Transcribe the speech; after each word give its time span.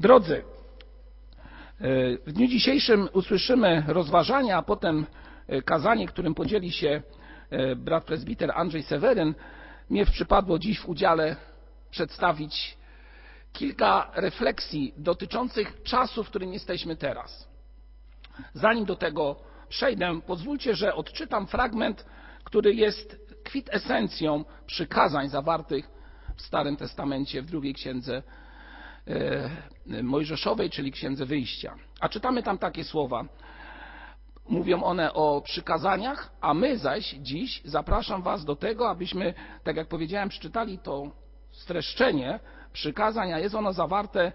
Drodzy, 0.00 0.36
e, 0.36 0.42
w 2.26 2.32
dniu 2.32 2.48
dzisiejszym 2.48 3.08
usłyszymy 3.12 3.84
rozważania, 3.86 4.56
a 4.56 4.62
potem 4.62 5.06
e, 5.46 5.62
kazanie, 5.62 6.06
którym 6.06 6.34
podzieli 6.34 6.72
się 6.72 7.02
e, 7.50 7.76
brat 7.76 8.04
prezbiter 8.04 8.52
Andrzej 8.54 8.82
Seweryn. 8.82 9.34
Mnie 9.90 10.06
przypadło 10.06 10.58
dziś 10.58 10.80
w 10.80 10.88
udziale 10.88 11.36
przedstawić 11.90 12.78
kilka 13.52 14.10
refleksji 14.14 14.94
dotyczących 14.96 15.82
czasu, 15.82 16.24
w 16.24 16.28
którym 16.28 16.52
jesteśmy 16.52 16.96
teraz. 16.96 17.48
Zanim 18.54 18.84
do 18.84 18.96
tego 18.96 19.36
przejdę, 19.68 20.20
pozwólcie, 20.26 20.74
że 20.74 20.94
odczytam 20.94 21.46
fragment, 21.46 22.06
który 22.44 22.74
jest 22.74 23.16
kwitesencją 23.44 24.44
przykazań 24.66 25.28
zawartych 25.28 25.90
w 26.36 26.42
Starym 26.42 26.76
Testamencie 26.76 27.42
w 27.42 27.46
drugiej 27.46 27.74
księdze 27.74 28.22
Mojżeszowej, 30.02 30.70
czyli 30.70 30.92
Księdze 30.92 31.26
Wyjścia. 31.26 31.74
A 32.00 32.08
czytamy 32.08 32.42
tam 32.42 32.58
takie 32.58 32.84
słowa. 32.84 33.24
Mówią 34.48 34.82
one 34.82 35.12
o 35.12 35.40
przykazaniach, 35.40 36.30
a 36.40 36.54
my 36.54 36.78
zaś 36.78 37.10
dziś 37.10 37.62
zapraszam 37.64 38.22
Was 38.22 38.44
do 38.44 38.56
tego, 38.56 38.90
abyśmy, 38.90 39.34
tak 39.64 39.76
jak 39.76 39.88
powiedziałem, 39.88 40.28
przeczytali 40.28 40.78
to 40.78 41.10
streszczenie 41.50 42.40
przykazań, 42.72 43.32
a 43.32 43.38
jest 43.38 43.54
ono 43.54 43.72
zawarte 43.72 44.32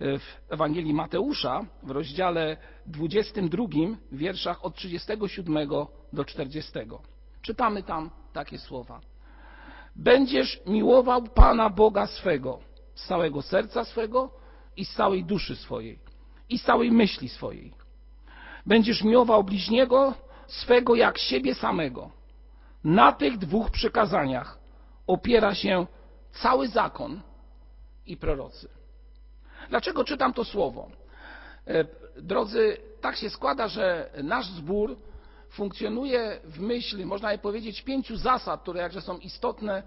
w 0.00 0.52
Ewangelii 0.52 0.94
Mateusza 0.94 1.64
w 1.82 1.90
rozdziale 1.90 2.56
22, 2.86 3.66
w 4.12 4.16
wierszach 4.16 4.64
od 4.64 4.74
37 4.74 5.68
do 6.12 6.24
40. 6.24 6.72
Czytamy 7.42 7.82
tam 7.82 8.10
takie 8.32 8.58
słowa. 8.58 9.00
Będziesz 9.96 10.60
miłował 10.66 11.22
Pana 11.22 11.70
Boga 11.70 12.06
swego 12.06 12.58
z 12.94 13.06
całego 13.06 13.42
serca 13.42 13.84
swego 13.84 14.30
i 14.76 14.84
z 14.84 14.94
całej 14.94 15.24
duszy 15.24 15.56
swojej 15.56 15.98
i 16.48 16.58
z 16.58 16.64
całej 16.64 16.90
myśli 16.92 17.28
swojej. 17.28 17.72
Będziesz 18.66 19.02
miłował 19.02 19.44
bliźniego 19.44 20.14
swego 20.46 20.94
jak 20.94 21.18
siebie 21.18 21.54
samego. 21.54 22.10
Na 22.84 23.12
tych 23.12 23.38
dwóch 23.38 23.70
przykazaniach 23.70 24.58
opiera 25.06 25.54
się 25.54 25.86
cały 26.32 26.68
zakon 26.68 27.20
i 28.06 28.16
prorocy. 28.16 28.68
Dlaczego 29.68 30.04
czytam 30.04 30.32
to 30.32 30.44
słowo? 30.44 30.88
E, 31.66 31.84
drodzy, 32.16 32.76
tak 33.00 33.16
się 33.16 33.30
składa, 33.30 33.68
że 33.68 34.10
nasz 34.22 34.46
zbór 34.46 34.96
funkcjonuje 35.50 36.40
w 36.44 36.60
myśli, 36.60 37.06
można 37.06 37.32
je 37.32 37.38
powiedzieć, 37.38 37.82
pięciu 37.82 38.16
zasad, 38.16 38.62
które 38.62 38.80
jakże 38.80 39.00
są 39.00 39.18
istotne 39.18 39.82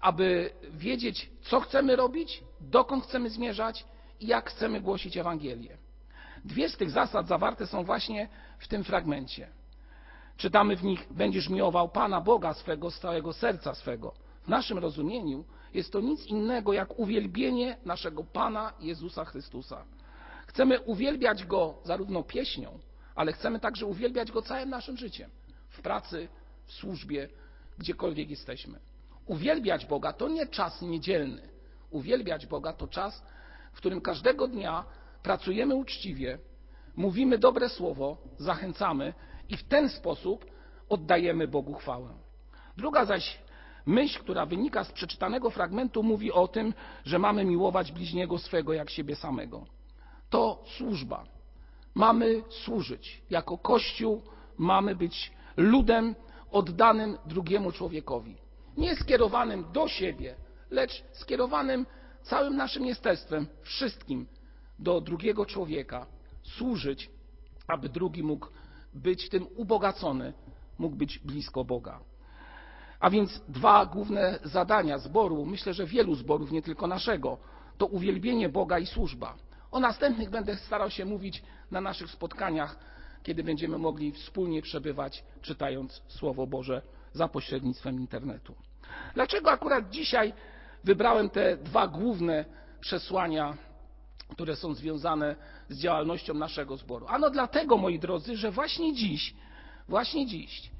aby 0.00 0.50
wiedzieć, 0.70 1.30
co 1.42 1.60
chcemy 1.60 1.96
robić, 1.96 2.42
dokąd 2.60 3.04
chcemy 3.04 3.30
zmierzać 3.30 3.84
i 4.20 4.26
jak 4.26 4.50
chcemy 4.50 4.80
głosić 4.80 5.16
Ewangelię. 5.16 5.76
Dwie 6.44 6.68
z 6.68 6.76
tych 6.76 6.90
zasad 6.90 7.26
zawarte 7.26 7.66
są 7.66 7.84
właśnie 7.84 8.28
w 8.58 8.68
tym 8.68 8.84
fragmencie. 8.84 9.48
Czytamy 10.36 10.76
w 10.76 10.84
nich: 10.84 11.06
Będziesz 11.10 11.48
miłował 11.48 11.88
Pana 11.88 12.20
Boga 12.20 12.54
swego 12.54 12.90
z 12.90 13.00
całego 13.00 13.32
serca 13.32 13.74
swego. 13.74 14.14
W 14.42 14.48
naszym 14.48 14.78
rozumieniu 14.78 15.44
jest 15.74 15.92
to 15.92 16.00
nic 16.00 16.26
innego 16.26 16.72
jak 16.72 16.98
uwielbienie 16.98 17.76
naszego 17.84 18.24
Pana 18.24 18.72
Jezusa 18.80 19.24
Chrystusa. 19.24 19.84
Chcemy 20.46 20.80
uwielbiać 20.80 21.44
Go 21.44 21.74
zarówno 21.84 22.22
pieśnią, 22.22 22.78
ale 23.14 23.32
chcemy 23.32 23.60
także 23.60 23.86
uwielbiać 23.86 24.32
Go 24.32 24.42
całym 24.42 24.70
naszym 24.70 24.96
życiem 24.96 25.30
w 25.68 25.82
pracy, 25.82 26.28
w 26.64 26.72
służbie, 26.72 27.28
gdziekolwiek 27.78 28.30
jesteśmy. 28.30 28.78
Uwielbiać 29.26 29.86
Boga 29.86 30.12
to 30.12 30.28
nie 30.28 30.46
czas 30.46 30.82
niedzielny. 30.82 31.42
Uwielbiać 31.90 32.46
Boga 32.46 32.72
to 32.72 32.88
czas, 32.88 33.22
w 33.72 33.76
którym 33.76 34.00
każdego 34.00 34.48
dnia 34.48 34.84
pracujemy 35.22 35.74
uczciwie, 35.74 36.38
mówimy 36.96 37.38
dobre 37.38 37.68
słowo, 37.68 38.16
zachęcamy 38.38 39.14
i 39.48 39.56
w 39.56 39.64
ten 39.64 39.88
sposób 39.88 40.46
oddajemy 40.88 41.48
Bogu 41.48 41.74
chwałę. 41.74 42.08
Druga 42.76 43.04
zaś 43.04 43.38
myśl, 43.86 44.20
która 44.20 44.46
wynika 44.46 44.84
z 44.84 44.92
przeczytanego 44.92 45.50
fragmentu, 45.50 46.02
mówi 46.02 46.32
o 46.32 46.48
tym, 46.48 46.74
że 47.04 47.18
mamy 47.18 47.44
miłować 47.44 47.92
bliźniego 47.92 48.38
swego 48.38 48.72
jak 48.72 48.90
siebie 48.90 49.16
samego. 49.16 49.66
To 50.30 50.64
służba. 50.66 51.24
Mamy 51.94 52.42
służyć. 52.48 53.22
Jako 53.30 53.58
Kościół 53.58 54.22
mamy 54.58 54.96
być 54.96 55.32
ludem 55.56 56.14
oddanym 56.50 57.18
drugiemu 57.26 57.72
człowiekowi 57.72 58.36
nie 58.76 58.96
skierowanym 58.96 59.64
do 59.72 59.88
siebie, 59.88 60.34
lecz 60.70 61.04
skierowanym 61.12 61.86
całym 62.22 62.56
naszym 62.56 62.86
jestestwem, 62.86 63.46
wszystkim 63.62 64.26
do 64.78 65.00
drugiego 65.00 65.46
człowieka, 65.46 66.06
służyć, 66.42 67.10
aby 67.66 67.88
drugi 67.88 68.22
mógł 68.22 68.46
być 68.94 69.28
tym 69.28 69.46
ubogacony, 69.56 70.32
mógł 70.78 70.96
być 70.96 71.18
blisko 71.18 71.64
Boga. 71.64 72.00
A 73.00 73.10
więc 73.10 73.40
dwa 73.48 73.86
główne 73.86 74.38
zadania 74.44 74.98
zboru, 74.98 75.46
myślę, 75.46 75.74
że 75.74 75.86
wielu 75.86 76.14
zborów, 76.14 76.52
nie 76.52 76.62
tylko 76.62 76.86
naszego, 76.86 77.38
to 77.78 77.86
uwielbienie 77.86 78.48
Boga 78.48 78.78
i 78.78 78.86
służba. 78.86 79.34
O 79.70 79.80
następnych 79.80 80.30
będę 80.30 80.56
starał 80.56 80.90
się 80.90 81.04
mówić 81.04 81.42
na 81.70 81.80
naszych 81.80 82.10
spotkaniach, 82.10 82.78
kiedy 83.22 83.44
będziemy 83.44 83.78
mogli 83.78 84.12
wspólnie 84.12 84.62
przebywać, 84.62 85.24
czytając 85.42 86.02
Słowo 86.08 86.46
Boże 86.46 86.82
za 87.12 87.28
pośrednictwem 87.28 88.00
internetu. 88.00 88.54
Dlaczego 89.14 89.50
akurat 89.50 89.90
dzisiaj 89.90 90.32
wybrałem 90.84 91.30
te 91.30 91.56
dwa 91.56 91.86
główne 91.88 92.44
przesłania, 92.80 93.56
które 94.28 94.56
są 94.56 94.74
związane 94.74 95.36
z 95.68 95.78
działalnością 95.78 96.34
naszego 96.34 96.76
zboru? 96.76 97.06
Ano 97.08 97.30
dlatego, 97.30 97.76
moi 97.76 97.98
drodzy, 97.98 98.36
że 98.36 98.50
właśnie 98.50 98.94
dziś, 98.94 99.34
właśnie 99.88 100.26
dziś 100.26 100.70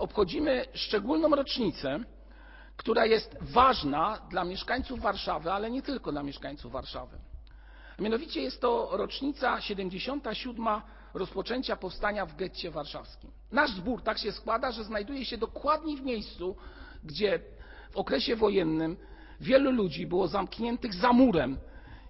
obchodzimy 0.00 0.64
szczególną 0.74 1.28
rocznicę, 1.28 2.00
która 2.76 3.06
jest 3.06 3.36
ważna 3.40 4.18
dla 4.30 4.44
mieszkańców 4.44 5.00
Warszawy, 5.00 5.52
ale 5.52 5.70
nie 5.70 5.82
tylko 5.82 6.12
dla 6.12 6.22
mieszkańców 6.22 6.72
Warszawy. 6.72 7.18
Mianowicie 7.98 8.42
jest 8.42 8.60
to 8.60 8.88
rocznica 8.92 9.60
77 9.60 10.66
rozpoczęcia 11.14 11.76
powstania 11.76 12.26
w 12.26 12.36
getcie 12.36 12.70
warszawskim. 12.70 13.30
Nasz 13.52 13.70
zbór 13.70 14.02
tak 14.02 14.18
się 14.18 14.32
składa, 14.32 14.72
że 14.72 14.84
znajduje 14.84 15.24
się 15.24 15.38
dokładnie 15.38 15.96
w 15.96 16.02
miejscu, 16.02 16.56
gdzie 17.04 17.40
w 17.90 17.96
okresie 17.96 18.36
wojennym 18.36 18.96
wielu 19.40 19.70
ludzi 19.70 20.06
było 20.06 20.28
zamkniętych 20.28 20.94
za 20.94 21.12
murem 21.12 21.58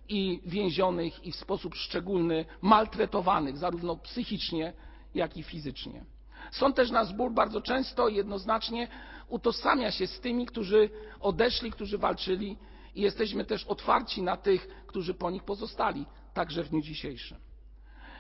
i 0.09 0.41
więzionych 0.47 1.25
i 1.25 1.33
w 1.33 1.37
sposób 1.37 1.75
szczególny 1.75 2.45
maltretowanych, 2.63 3.59
zarówno 3.59 3.97
psychicznie, 3.97 4.73
jak 5.15 5.37
i 5.37 5.43
fizycznie. 5.43 6.05
Sąd 6.51 6.77
też 6.77 6.91
na 6.91 7.05
zbór 7.05 7.33
bardzo 7.33 7.61
często 7.61 8.09
jednoznacznie 8.09 8.89
utożsamia 9.29 9.91
się 9.91 10.07
z 10.07 10.21
tymi, 10.21 10.47
którzy 10.47 10.91
odeszli, 11.21 11.71
którzy 11.71 11.99
walczyli 11.99 12.57
i 12.95 13.01
jesteśmy 13.03 13.45
też 13.45 13.65
otwarci 13.65 14.23
na 14.23 14.37
tych, 14.37 14.69
którzy 14.87 15.15
po 15.15 15.31
nich 15.31 15.45
pozostali, 15.45 16.07
także 16.35 16.65
w 16.65 16.69
dniu 16.69 16.81
dzisiejszym. 16.81 17.39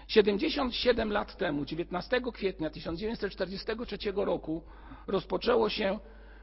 77 0.08 1.12
lat 1.12 1.36
temu, 1.36 1.64
19 1.64 2.20
kwietnia 2.32 2.70
1943 2.70 3.98
roku, 4.14 4.62
rozpoczęło 5.06 5.68
się 5.68 5.98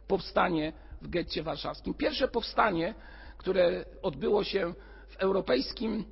powstanie 0.07 0.73
w 1.01 1.07
getcie 1.07 1.44
warszawskim. 1.44 1.94
Pierwsze 1.94 2.28
powstanie, 2.28 2.94
które 3.38 3.85
odbyło 4.01 4.44
się 4.44 4.73
w 5.07 5.18
europejskim 5.18 6.06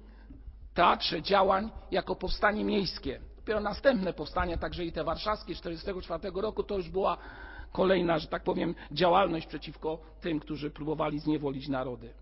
teatrze 0.74 1.22
działań 1.22 1.70
jako 1.92 2.16
powstanie 2.16 2.64
miejskie. 2.64 3.20
Dopiero 3.38 3.60
następne 3.60 4.14
powstania, 4.14 4.58
także 4.58 4.86
i 4.86 4.92
te 4.92 5.04
warszawskie 5.04 5.56
1944 5.56 6.42
roku, 6.42 6.64
to 6.64 6.78
już 6.78 6.90
była 6.90 7.18
kolejna, 7.72 8.20
że 8.20 8.28
tak 8.28 8.44
powiem, 8.44 8.76
działalność 8.92 9.48
przeciwko 9.48 10.00
tym, 10.22 10.40
którzy 10.40 10.72
próbowali 10.72 11.20
zniewolić 11.20 11.68
narody. 11.68 12.14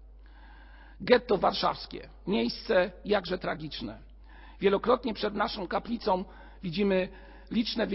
Getto 1.01 1.37
warszawskie. 1.37 2.09
Miejsce 2.27 2.91
jakże 3.05 3.37
tragiczne. 3.37 3.99
Wielokrotnie 4.59 5.13
przed 5.13 5.35
naszą 5.35 5.67
kaplicą 5.67 6.25
widzimy 6.63 7.09
liczne 7.51 7.87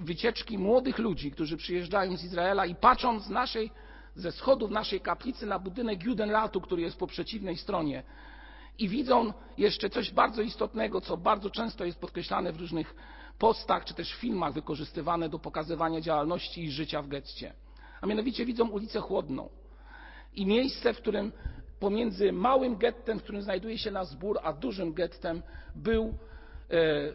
wycieczki 0.00 0.58
młodych 0.58 0.98
ludzi, 0.98 1.30
którzy 1.30 1.56
przyjeżdżają 1.56 2.16
z 2.16 2.24
Izraela 2.24 2.66
i 2.66 2.74
patrzą 2.74 3.20
z 3.20 3.28
naszej, 3.28 3.70
ze 4.14 4.32
schodów 4.32 4.70
naszej 4.70 5.00
kaplicy 5.00 5.46
na 5.46 5.58
budynek 5.58 6.04
Judenratu, 6.04 6.60
który 6.60 6.82
jest 6.82 6.98
po 6.98 7.06
przeciwnej 7.06 7.56
stronie 7.56 8.02
i 8.78 8.88
widzą 8.88 9.32
jeszcze 9.58 9.90
coś 9.90 10.10
bardzo 10.10 10.42
istotnego, 10.42 11.00
co 11.00 11.16
bardzo 11.16 11.50
często 11.50 11.84
jest 11.84 11.98
podkreślane 11.98 12.52
w 12.52 12.60
różnych 12.60 12.94
postach 13.38 13.84
czy 13.84 13.94
też 13.94 14.14
filmach 14.14 14.52
wykorzystywane 14.52 15.28
do 15.28 15.38
pokazywania 15.38 16.00
działalności 16.00 16.64
i 16.64 16.70
życia 16.70 17.02
w 17.02 17.08
getcie. 17.08 17.54
A 18.00 18.06
mianowicie 18.06 18.46
widzą 18.46 18.68
ulicę 18.68 19.00
Chłodną 19.00 19.48
i 20.34 20.46
miejsce, 20.46 20.94
w 20.94 20.96
którym 20.96 21.32
pomiędzy 21.80 22.32
małym 22.32 22.76
gettem, 22.76 23.18
w 23.18 23.22
którym 23.22 23.42
znajduje 23.42 23.78
się 23.78 23.90
nasz 23.90 24.06
zbór, 24.06 24.38
a 24.42 24.52
dużym 24.52 24.92
gettem 24.92 25.42
był 25.74 26.14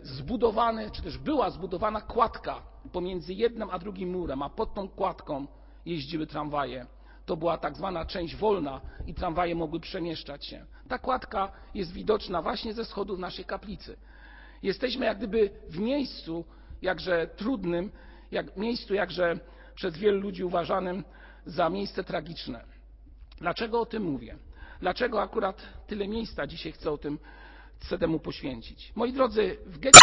zbudowany, 0.02 0.92
czy 0.92 1.02
też 1.02 1.18
była 1.18 1.50
zbudowana 1.50 2.02
kładka 2.02 2.62
pomiędzy 2.92 3.34
jednym 3.34 3.70
a 3.70 3.80
drugim 3.80 4.12
murem, 4.12 4.42
a 4.42 4.50
pod 4.50 4.74
tą 4.74 4.90
kładką 4.90 5.48
jeździły 5.86 6.28
tramwaje 6.28 6.86
to 7.26 7.38
była 7.38 7.58
tak 7.58 7.78
zwana 7.78 8.06
część 8.06 8.36
wolna 8.36 8.82
i 9.08 9.14
tramwaje 9.14 9.56
mogły 9.56 9.80
przemieszczać 9.80 10.46
się. 10.46 10.66
Ta 10.88 11.00
kładka 11.00 11.52
jest 11.74 11.92
widoczna 11.92 12.42
właśnie 12.42 12.74
ze 12.74 12.86
schodów 12.86 13.20
naszej 13.20 13.46
kaplicy. 13.46 13.98
Jesteśmy 14.64 15.06
jak 15.06 15.18
gdyby 15.18 15.50
w 15.70 15.80
miejscu 15.80 16.46
jakże 16.82 17.28
trudnym, 17.28 17.92
jak, 18.32 18.58
miejscu 18.58 18.94
jakże 18.94 19.40
przez 19.76 19.98
wielu 19.98 20.20
ludzi 20.20 20.44
uważanym 20.44 21.04
za 21.46 21.70
miejsce 21.70 22.04
tragiczne. 22.04 22.64
Dlaczego 23.38 23.82
o 23.82 23.86
tym 23.86 24.04
mówię? 24.04 24.38
Dlaczego 24.80 25.22
akurat 25.22 25.62
tyle 25.88 26.08
miejsca 26.08 26.48
dzisiaj 26.48 26.72
chcę 26.72 26.92
o 26.92 26.98
tym 26.98 27.20
chcę 27.80 27.98
temu 27.98 28.20
poświęcić? 28.20 28.92
Moi 28.96 29.14
drodzy, 29.14 29.58
w 29.66 29.80